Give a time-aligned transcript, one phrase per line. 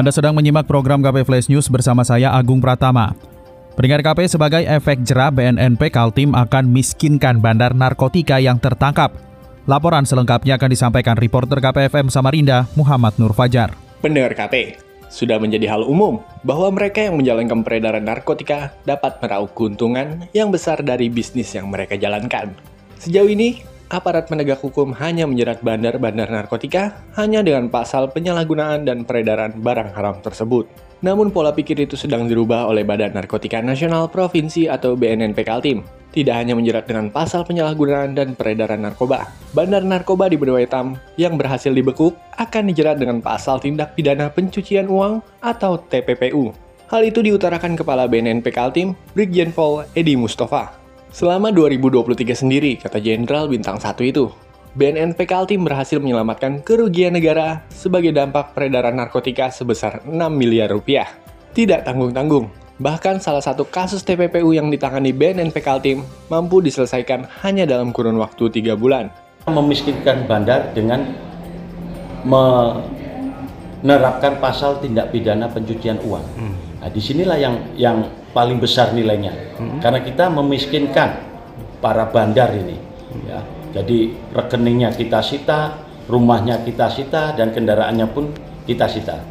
[0.00, 3.12] Anda sedang menyimak program KP Flash News bersama saya Agung Pratama.
[3.76, 9.12] Pendengar KP sebagai efek jerah BNNP Kaltim akan miskinkan bandar narkotika yang tertangkap.
[9.68, 13.76] Laporan selengkapnya akan disampaikan reporter KPFM Samarinda, Muhammad Nur Fajar.
[14.00, 14.80] Pendengar KP,
[15.12, 20.80] sudah menjadi hal umum bahwa mereka yang menjalankan peredaran narkotika dapat meraup keuntungan yang besar
[20.80, 22.56] dari bisnis yang mereka jalankan.
[22.96, 29.58] Sejauh ini, aparat penegak hukum hanya menjerat bandar-bandar narkotika hanya dengan pasal penyalahgunaan dan peredaran
[29.58, 30.70] barang haram tersebut.
[31.00, 35.80] Namun pola pikir itu sedang dirubah oleh Badan Narkotika Nasional Provinsi atau BNNP Kaltim.
[36.12, 41.40] Tidak hanya menjerat dengan pasal penyalahgunaan dan peredaran narkoba, bandar narkoba di benua hitam yang
[41.40, 46.52] berhasil dibekuk akan dijerat dengan pasal tindak pidana pencucian uang atau TPPU.
[46.90, 50.79] Hal itu diutarakan Kepala BNNP Kaltim, Brigjen Pol Edi Mustafa.
[51.10, 54.30] Selama 2023 sendiri, kata Jenderal Bintang 1 itu,
[54.78, 61.10] BNNP Kaltim berhasil menyelamatkan kerugian negara sebagai dampak peredaran narkotika sebesar 6 miliar rupiah.
[61.50, 62.46] Tidak tanggung-tanggung,
[62.78, 68.46] bahkan salah satu kasus TPPU yang ditangani BNNP Kaltim mampu diselesaikan hanya dalam kurun waktu
[68.62, 69.10] 3 bulan.
[69.50, 71.10] Memiskinkan bandar dengan
[73.82, 76.22] menerapkan pasal tindak pidana pencucian uang.
[76.38, 76.54] Hmm.
[76.54, 79.78] Nah, di sinilah yang yang paling besar nilainya, hmm.
[79.82, 81.10] karena kita memiskinkan
[81.82, 82.76] para bandar ini.
[83.10, 83.22] Hmm.
[83.26, 85.78] Ya jadi rekeningnya kita sita,
[86.10, 88.34] rumahnya kita sita, dan kendaraannya pun
[88.66, 89.22] kita sita.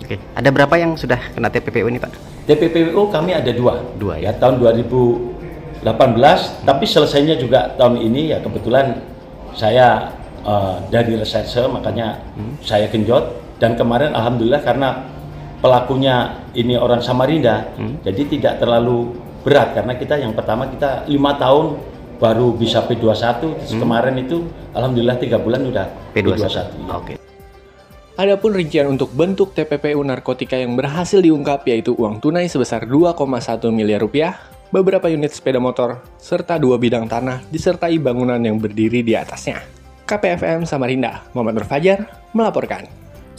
[0.00, 2.10] Oke, ada berapa yang sudah kena TPPU ini Pak?
[2.46, 3.82] TPPU kami ada dua.
[3.98, 4.30] Dua ya.
[4.30, 6.66] ya tahun 2018, hmm.
[6.66, 9.02] tapi selesainya juga tahun ini ya kebetulan
[9.54, 10.14] saya
[10.46, 12.62] uh, dari reserse makanya hmm.
[12.62, 15.02] saya genjot dan kemarin alhamdulillah karena
[15.60, 18.02] pelakunya ini orang Samarinda, hmm.
[18.02, 21.80] jadi tidak terlalu berat karena kita yang pertama kita lima tahun
[22.20, 23.80] baru bisa P21 hmm.
[23.80, 24.44] kemarin itu
[24.76, 26.36] alhamdulillah tiga bulan udah P21.
[26.36, 26.64] P21 ya.
[26.92, 27.04] Oke.
[27.04, 27.16] Okay.
[28.20, 33.16] Adapun rincian untuk bentuk TPPU narkotika yang berhasil diungkap yaitu uang tunai sebesar 2,1
[33.72, 34.36] miliar rupiah,
[34.68, 39.64] beberapa unit sepeda motor, serta dua bidang tanah disertai bangunan yang berdiri di atasnya.
[40.04, 42.84] KPFM Samarinda, Muhammad Nur Fajar, melaporkan.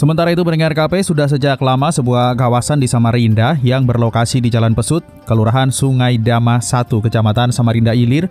[0.00, 4.72] Sementara itu pendengar KP sudah sejak lama sebuah kawasan di Samarinda yang berlokasi di Jalan
[4.72, 8.24] Pesut, Kelurahan Sungai Dama 1, Kecamatan Samarinda Ilir,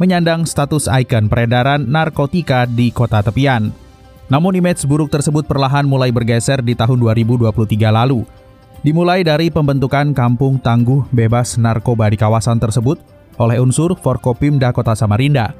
[0.00, 3.68] menyandang status ikon peredaran narkotika di kota tepian.
[4.32, 7.52] Namun image buruk tersebut perlahan mulai bergeser di tahun 2023
[7.92, 8.24] lalu.
[8.80, 12.96] Dimulai dari pembentukan kampung tangguh bebas narkoba di kawasan tersebut
[13.36, 15.52] oleh unsur Forkopimda Kota Samarinda.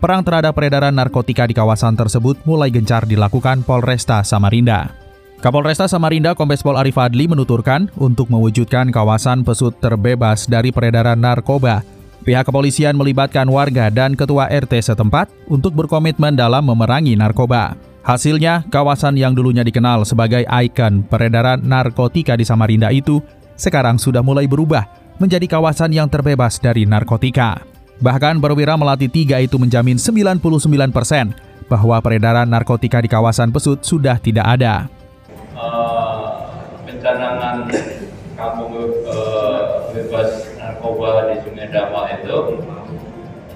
[0.00, 5.01] Perang terhadap peredaran narkotika di kawasan tersebut mulai gencar dilakukan Polresta Samarinda.
[5.42, 11.82] Kapolresta Samarinda Kombes Pol Arif Adli menuturkan untuk mewujudkan kawasan pesut terbebas dari peredaran narkoba,
[12.22, 17.74] Pihak kepolisian melibatkan warga dan ketua RT setempat untuk berkomitmen dalam memerangi narkoba.
[18.06, 23.18] Hasilnya, kawasan yang dulunya dikenal sebagai ikon peredaran narkotika di Samarinda itu
[23.58, 24.86] sekarang sudah mulai berubah
[25.18, 27.66] menjadi kawasan yang terbebas dari narkotika.
[27.98, 30.38] Bahkan perwira Melati 3 itu menjamin 99%
[31.66, 35.01] bahwa peredaran narkotika di kawasan Pesut sudah tidak ada.
[37.02, 37.66] Pencanangan
[38.38, 38.78] kampung
[39.10, 42.62] uh, bebas narkoba di Sungai Dama itu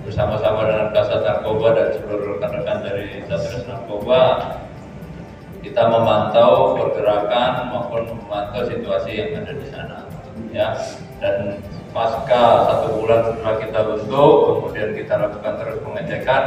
[0.03, 4.51] bersama-sama dengan Kasat Narkoba dan seluruh rekan-rekan dari Satres Narkoba
[5.63, 10.11] kita memantau pergerakan maupun memantau situasi yang ada di sana
[10.51, 10.75] ya.
[11.23, 11.63] Dan
[11.95, 16.43] pasca satu bulan setelah kita bentuk kemudian kita lakukan terus pengecekan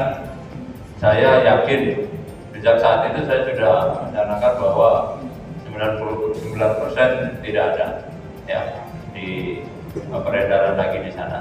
[1.00, 2.12] saya yakin
[2.52, 5.16] sejak saat itu saya sudah mencanangkan bahwa
[5.79, 7.88] 99% tidak ada
[8.45, 8.62] ya
[9.15, 9.59] di
[10.12, 11.39] peredaran lagi di sana.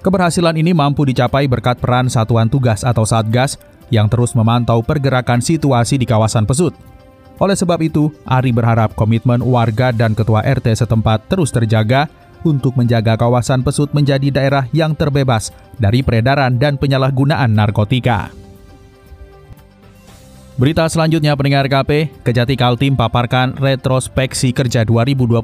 [0.00, 3.60] Keberhasilan ini mampu dicapai berkat peran Satuan Tugas atau Satgas
[3.92, 6.72] yang terus memantau pergerakan situasi di kawasan Pesut.
[7.36, 12.08] Oleh sebab itu, Ari berharap komitmen warga dan ketua RT setempat terus terjaga
[12.44, 18.32] untuk menjaga kawasan Pesut menjadi daerah yang terbebas dari peredaran dan penyalahgunaan narkotika.
[20.60, 25.40] Berita selanjutnya pendengar KP, Kejati Kaltim paparkan retrospeksi kerja 2023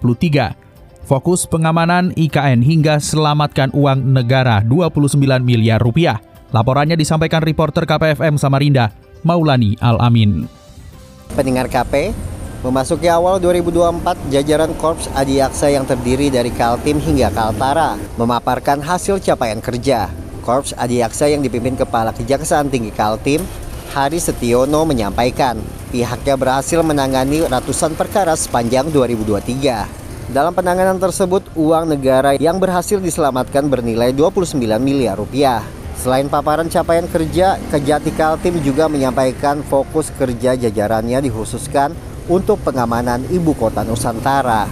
[1.08, 6.20] Fokus pengamanan IKN hingga selamatkan uang negara 29 miliar rupiah.
[6.52, 8.92] Laporannya disampaikan reporter KPFM Samarinda,
[9.24, 10.52] Maulani Al-Amin.
[11.32, 12.12] Pendengar KP,
[12.60, 19.64] Memasuki awal 2024, jajaran Korps Adiaksa yang terdiri dari Kaltim hingga Kaltara memaparkan hasil capaian
[19.64, 20.12] kerja.
[20.44, 23.40] Korps Adiaksa yang dipimpin Kepala Kejaksaan Tinggi Kaltim,
[23.94, 25.62] Hari Setiono menyampaikan
[25.94, 30.32] pihaknya berhasil menangani ratusan perkara sepanjang 2023.
[30.34, 35.62] Dalam penanganan tersebut, uang negara yang berhasil diselamatkan bernilai 29 miliar rupiah.
[35.94, 41.94] Selain paparan capaian kerja, Kejati Kaltim juga menyampaikan fokus kerja jajarannya dikhususkan
[42.26, 44.66] untuk pengamanan ibu kota Nusantara.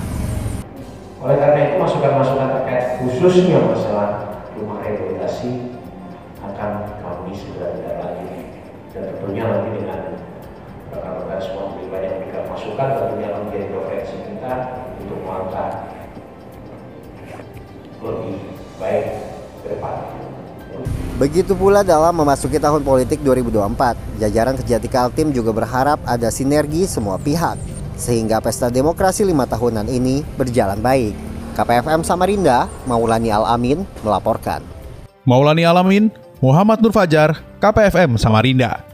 [1.22, 4.33] Oleh karena itu masukan-masukan terkait khususnya masalah
[9.24, 10.00] tentunya nanti dengan
[10.92, 14.52] rekan-rekan semua pribadi yang memberikan masukan tentunya akan menjadi referensi kita
[15.00, 15.70] untuk melangkah
[18.04, 18.36] lebih
[18.76, 19.04] baik
[19.64, 19.94] ke depan.
[21.16, 27.16] Begitu pula dalam memasuki tahun politik 2024, jajaran Kejati Kaltim juga berharap ada sinergi semua
[27.16, 27.56] pihak,
[27.96, 31.16] sehingga pesta demokrasi lima tahunan ini berjalan baik.
[31.56, 34.60] KPFM Samarinda, Maulani Alamin melaporkan.
[35.24, 36.12] Maulani Alamin,
[36.44, 38.94] Muhammad Nur Fajar, KPFM Samarinda.